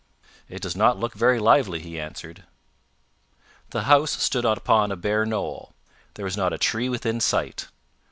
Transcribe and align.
"It 0.49 0.63
does 0.63 0.75
not 0.75 0.97
look 0.99 1.13
very 1.13 1.37
lively," 1.37 1.79
he 1.79 1.99
answered. 1.99 2.43
The 3.69 3.83
house 3.83 4.09
stood 4.19 4.45
upon 4.45 4.91
a 4.91 4.95
bare 4.95 5.27
knoll. 5.27 5.75
There 6.15 6.25
was 6.25 6.35
not 6.35 6.53
a 6.53 6.57
tree 6.57 6.89
within 6.89 7.19
sight. 7.19 7.67